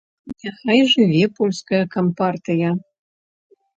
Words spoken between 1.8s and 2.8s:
кампартыя.